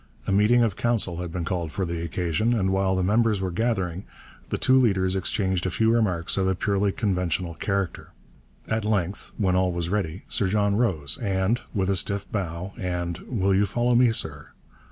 A 0.25 0.31
meeting 0.31 0.63
of 0.63 0.75
Council 0.75 1.17
had 1.17 1.31
been 1.31 1.45
called 1.45 1.71
for 1.71 1.85
the 1.85 2.01
occasion, 2.01 2.55
and 2.55 2.71
while 2.71 2.95
the 2.95 3.03
members 3.03 3.39
were 3.39 3.51
gathering 3.51 4.03
the 4.49 4.57
two 4.57 4.75
leaders 4.75 5.15
exchanged 5.15 5.67
a 5.67 5.69
few 5.69 5.93
remarks 5.93 6.37
of 6.37 6.47
a 6.47 6.55
purely 6.55 6.91
conventional 6.91 7.53
character. 7.53 8.09
At 8.67 8.83
length, 8.83 9.29
when 9.37 9.55
all 9.55 9.71
was 9.71 9.89
ready, 9.89 10.23
Sir 10.27 10.47
John 10.47 10.75
rose 10.75 11.19
and, 11.19 11.61
with 11.75 11.87
a 11.91 11.95
stiff 11.95 12.25
bow 12.31 12.73
and 12.79 13.19
'Will 13.27 13.53
you 13.53 13.67
follow 13.67 13.93
me, 13.93 14.11
sir?' 14.11 14.47